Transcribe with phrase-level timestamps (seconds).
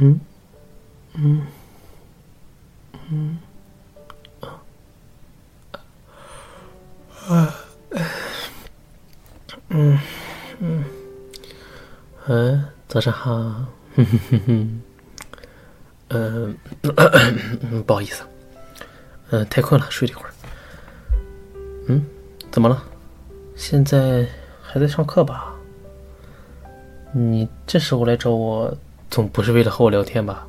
[0.00, 0.20] 嗯，
[1.14, 1.42] 嗯，
[3.10, 3.38] 嗯，
[7.26, 7.54] 啊，
[9.70, 9.98] 嗯，
[10.60, 10.84] 嗯，
[12.28, 13.32] 嗯，早上好，
[13.96, 14.80] 哼哼哼哼，
[16.10, 16.56] 嗯，
[17.84, 18.22] 不好意思，
[19.30, 20.30] 嗯，太困了，睡了一会儿。
[21.88, 22.06] 嗯，
[22.52, 22.80] 怎么了？
[23.56, 24.24] 现在
[24.62, 25.52] 还在上课吧？
[27.12, 28.72] 你这时候来找我，
[29.10, 30.46] 总不是为了和我聊天吧？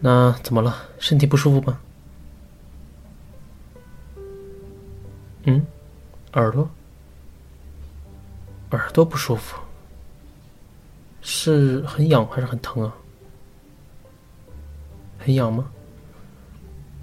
[0.00, 0.76] 那怎么了？
[0.98, 1.80] 身体不舒服吗？
[5.44, 5.64] 嗯，
[6.32, 6.68] 耳朵，
[8.70, 9.58] 耳朵不舒服，
[11.22, 12.94] 是很痒还是很疼啊？
[15.18, 15.70] 很痒吗？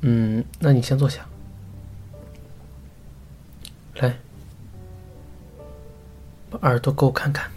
[0.02, 1.26] 嗯，那你先坐下，
[3.95, 4.20] 来，
[6.50, 7.50] 把耳朵给我看看。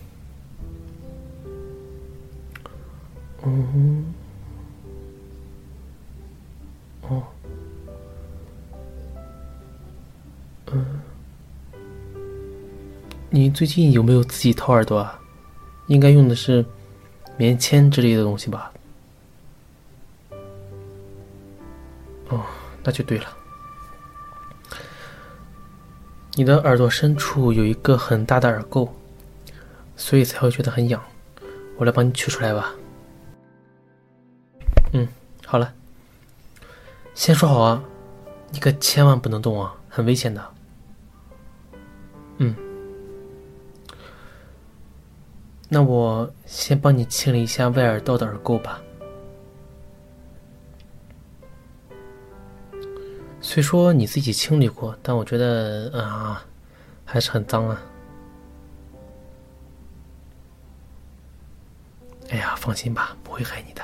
[3.46, 4.14] 嗯，
[7.02, 7.22] 哦，
[10.72, 11.00] 嗯，
[13.28, 15.20] 你最近有没有自己掏耳朵啊？
[15.88, 16.64] 应该用的是
[17.36, 18.72] 棉签之类的东西吧？
[22.30, 22.40] 哦，
[22.82, 23.26] 那就对了。
[26.32, 28.88] 你的耳朵深处有一个很大的耳垢，
[29.96, 31.02] 所以才会觉得很痒。
[31.76, 32.74] 我来帮你取出来吧。
[34.96, 35.08] 嗯，
[35.44, 35.74] 好了。
[37.16, 37.82] 先说好啊，
[38.50, 40.54] 你可千万不能动啊，很危险的。
[42.38, 42.54] 嗯，
[45.68, 48.80] 那我先帮你清理一下外耳道的耳垢吧。
[53.40, 56.46] 虽说你自己清理过，但我觉得啊，
[57.04, 57.82] 还是很脏啊。
[62.30, 63.82] 哎呀，放心吧，不会害你的。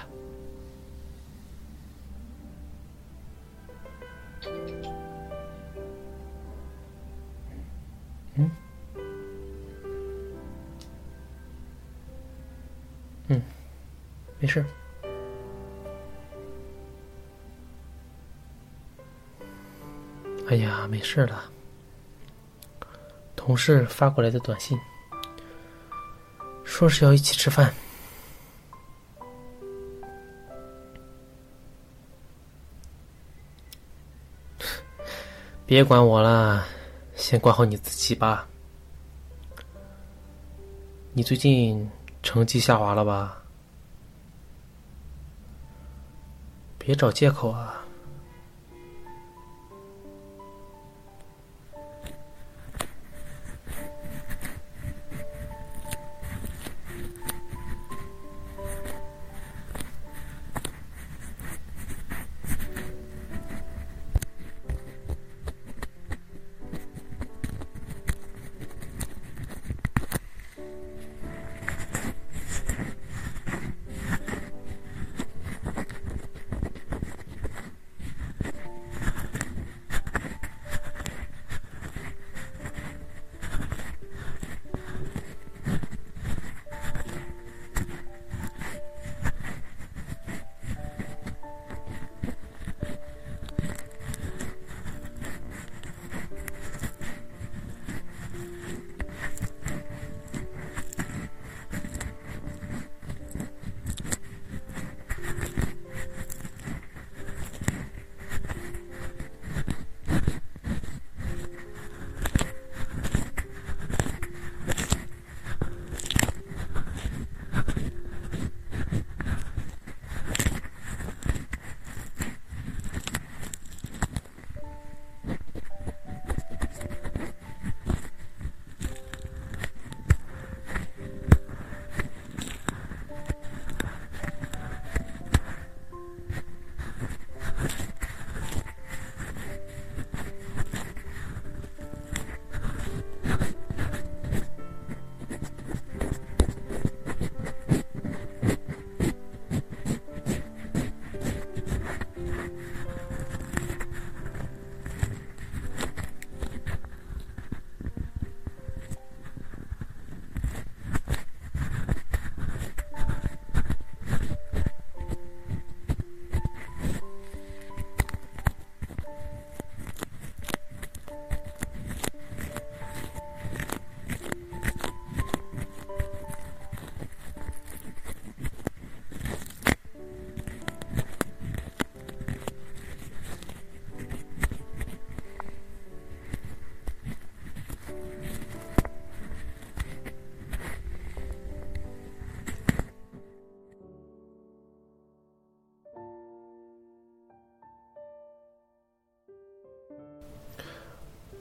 [14.51, 14.65] 事。
[20.49, 21.45] 哎呀，没事了。
[23.37, 24.77] 同事发过来的短信，
[26.65, 27.73] 说是要一起吃饭。
[35.65, 36.67] 别管我了，
[37.15, 38.49] 先管好你自己吧。
[41.13, 41.89] 你最近
[42.25, 43.41] 成绩下滑了吧？
[46.83, 47.80] 别找借口啊！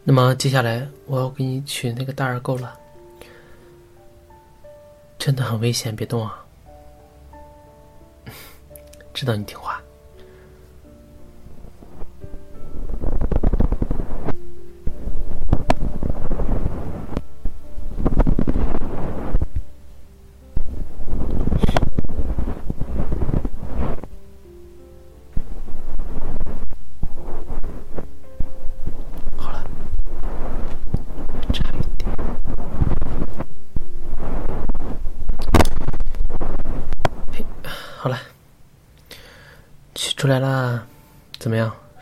[0.10, 2.76] 那么接下来我要给你取那个大耳钩了，
[5.20, 6.44] 真的很危险，别动啊！
[9.14, 9.69] 知道你听话。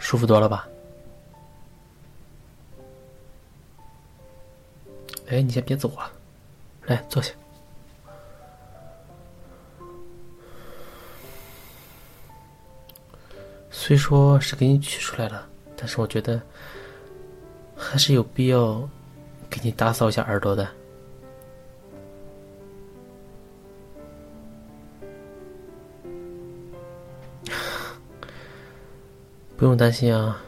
[0.08, 0.66] 舒服多了吧？
[5.28, 6.10] 哎，你先别走啊，
[6.84, 7.34] 来坐下。
[13.70, 15.46] 虽说是给你取出来了，
[15.76, 16.42] 但是我觉得
[17.76, 18.90] 还是有必要
[19.50, 20.66] 给你打扫一下耳朵的。
[29.68, 30.42] 不用担心啊，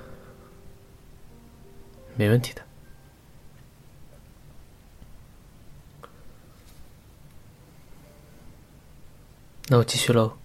[2.15, 2.61] 没问题的。
[9.67, 10.38] 那我继续喽。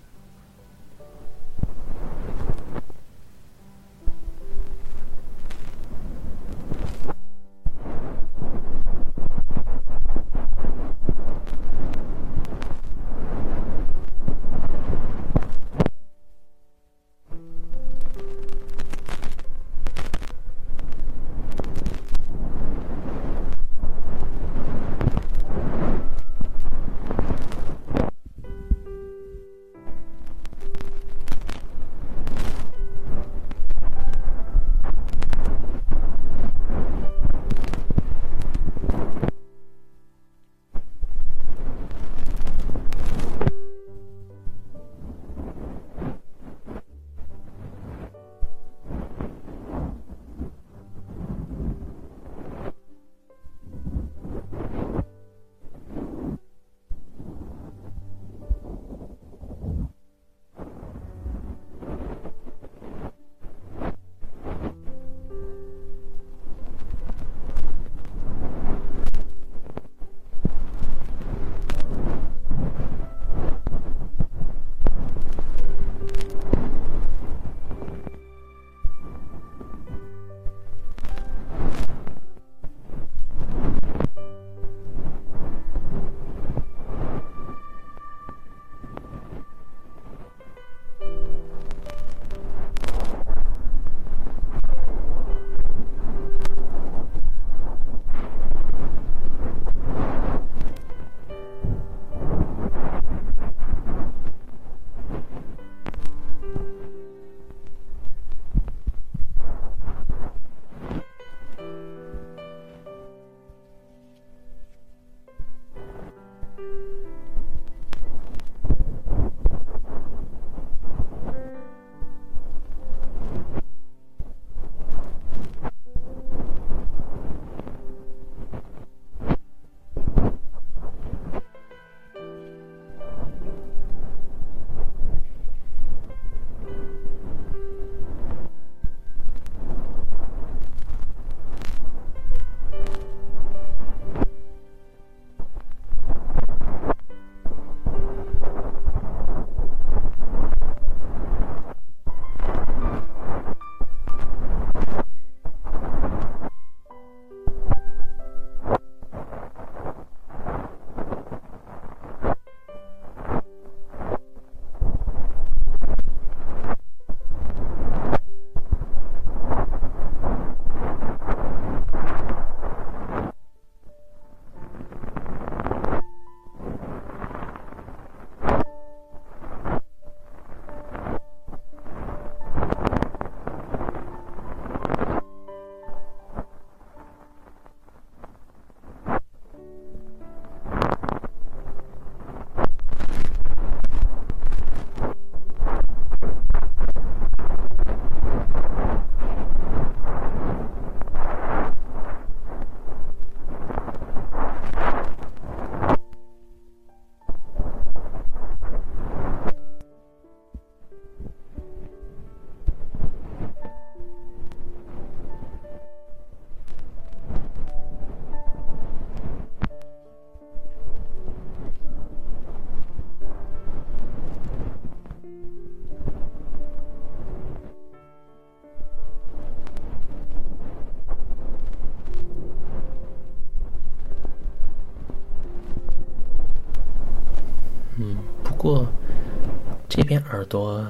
[240.44, 240.86] 耳朵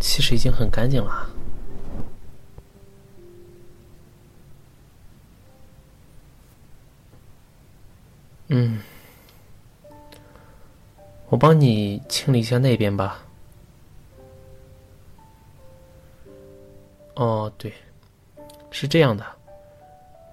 [0.00, 1.30] 其实已经很干净了。
[8.48, 8.82] 嗯，
[11.28, 13.24] 我帮你清理一下那边吧。
[17.14, 17.72] 哦，对，
[18.72, 19.24] 是这样的，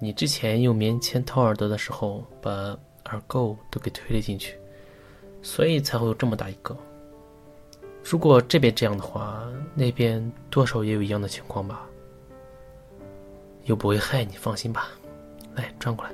[0.00, 2.50] 你之前用棉签掏耳朵的时候，把
[3.04, 4.58] 耳垢都给推了进去，
[5.40, 6.76] 所以才会有这么大一个。
[8.10, 9.40] 如果这边这样的话，
[9.72, 11.86] 那边多少也有一样的情况吧？
[13.66, 14.88] 又不会害你，放心吧。
[15.54, 16.10] 来，转过来。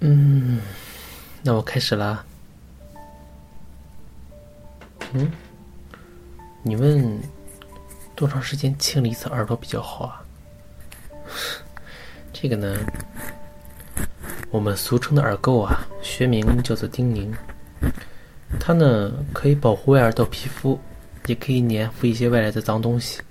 [0.00, 0.60] 嗯。
[1.42, 2.22] 那我开始啦。
[5.14, 5.32] 嗯，
[6.62, 7.18] 你问
[8.14, 10.25] 多长时间清理一次耳朵比较好啊？
[12.38, 12.76] 这个呢，
[14.50, 17.32] 我们俗称的耳垢啊，学名叫做丁宁。
[18.60, 20.78] 它呢可以保护外耳道皮肤，
[21.28, 23.22] 也可以粘附一些外来的脏东西。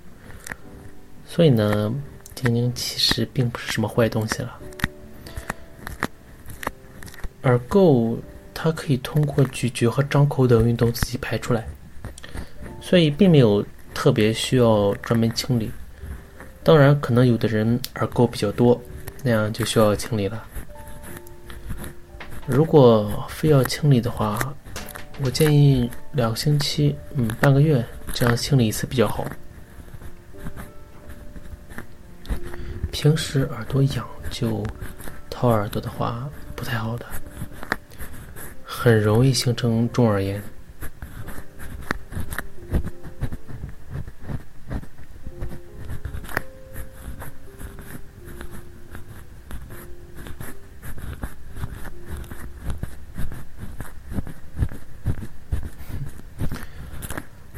[1.24, 1.94] 所以呢，
[2.34, 4.58] 丁宁其实并不是什么坏东西了。
[7.42, 8.18] 耳垢
[8.52, 11.64] 它可以通过咀嚼和张口等运动自己排出来，
[12.80, 15.70] 所以并没有特别需要专门清理。
[16.64, 18.78] 当然，可能有的人耳垢比较多，
[19.26, 20.40] 那样就需要清理了。
[22.46, 24.38] 如果非要清理的话，
[25.20, 29.26] 我建议两个星期，嗯，半个月这样清理一次比较好。
[32.92, 34.64] 平时耳朵痒就
[35.28, 37.04] 掏耳朵的话，不太好的。
[38.64, 40.40] 很容易形成中耳炎。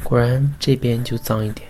[0.01, 1.68] 果然，这边就脏一点。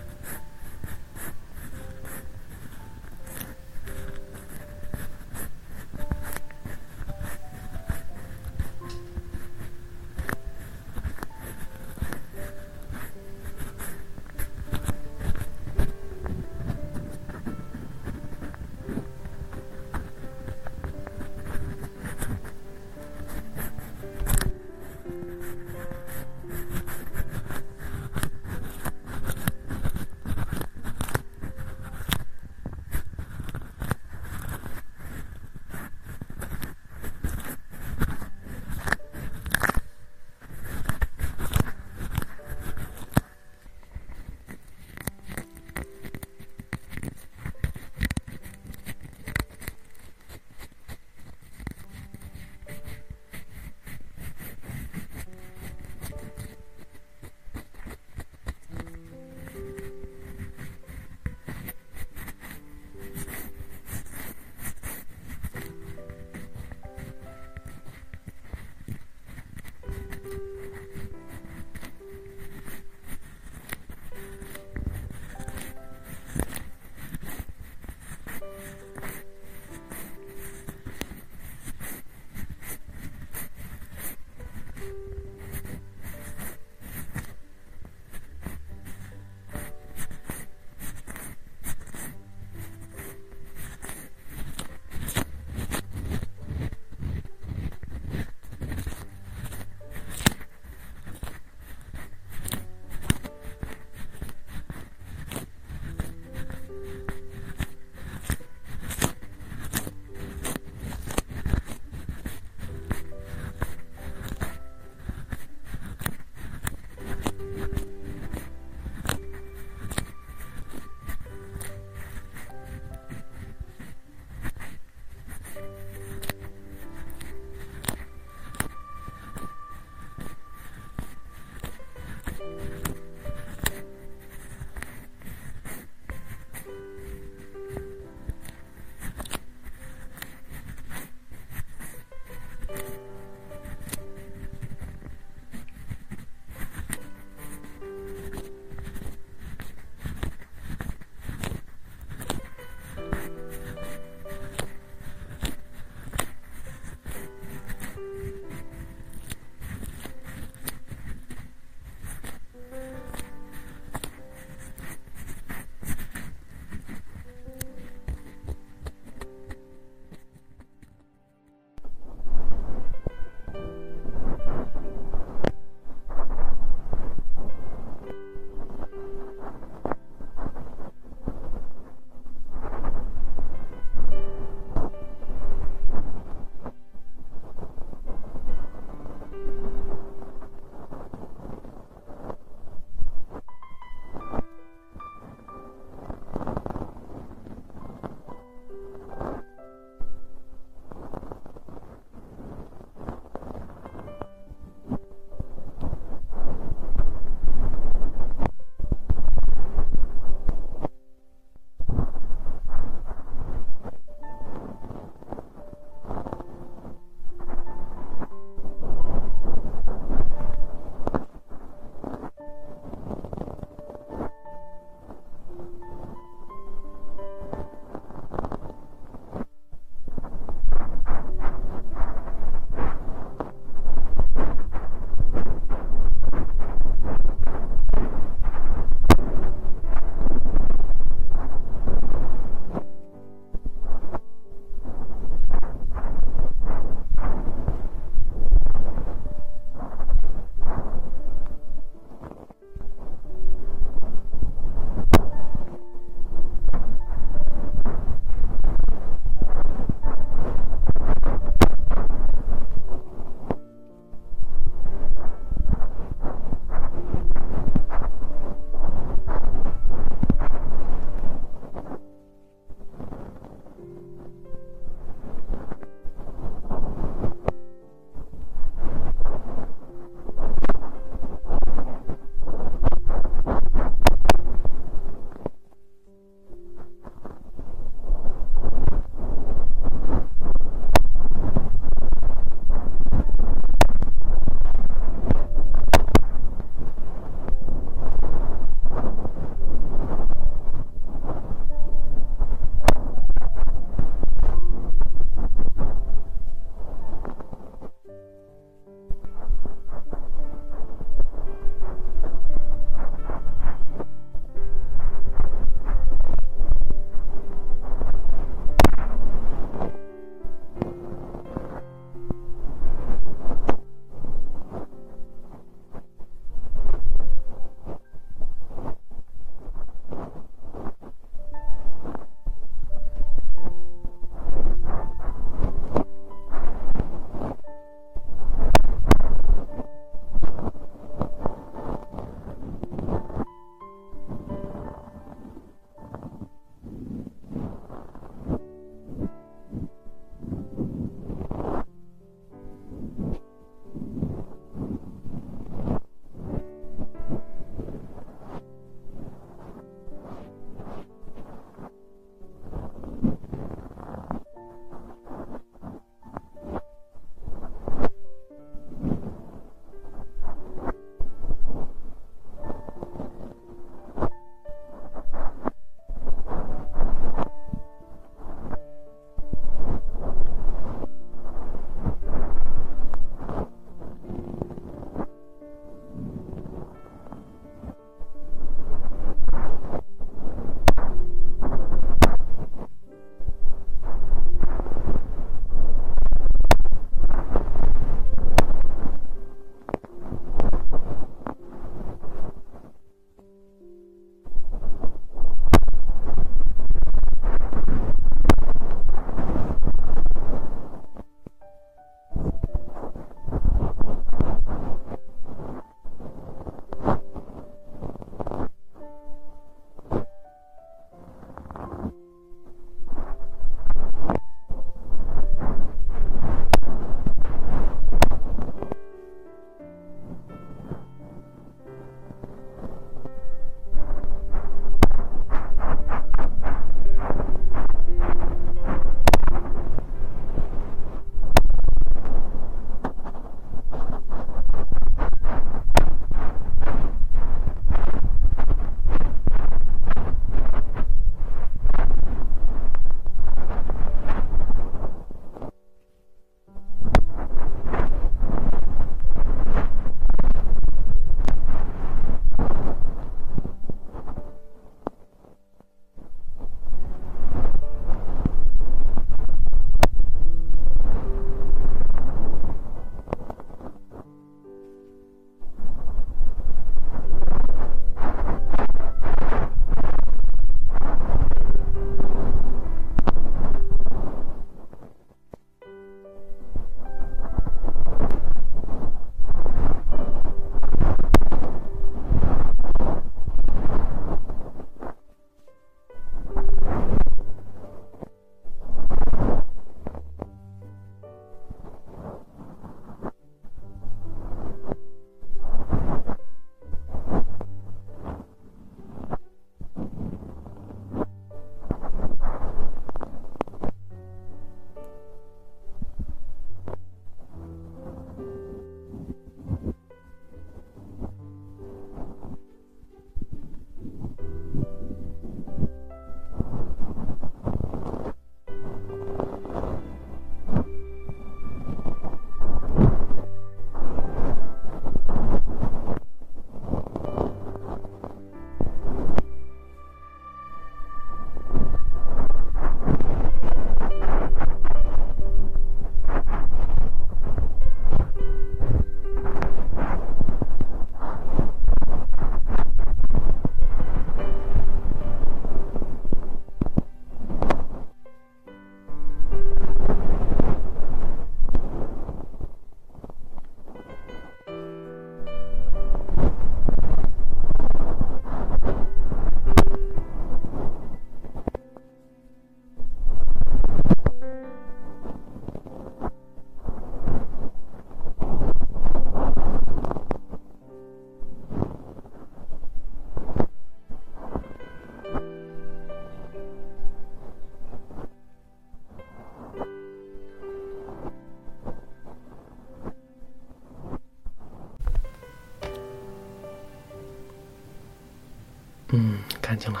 [599.82, 600.00] 行，了。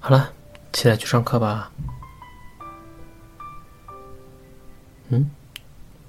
[0.00, 0.30] 好了，
[0.70, 1.72] 起来去上课吧。
[5.08, 5.30] 嗯，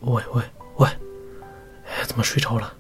[0.02, 0.44] 喂喂
[0.76, 0.90] 喂，
[1.86, 2.74] 哎，怎么睡着了？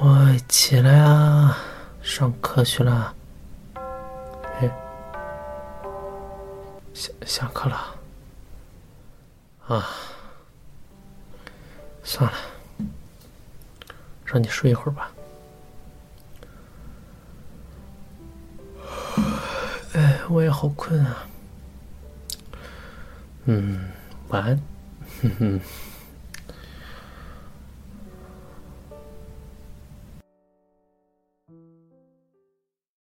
[0.00, 1.56] 喂，起来啊，
[2.02, 3.14] 上课去了。
[4.60, 4.70] 哎，
[6.92, 7.96] 下下课了。
[9.68, 9.88] 啊，
[12.02, 12.36] 算了，
[14.26, 15.11] 让你睡一会儿吧。
[20.32, 21.26] 我也好困啊。
[23.44, 23.90] 嗯，
[24.28, 24.60] 晚安。
[25.20, 25.60] 哼哼。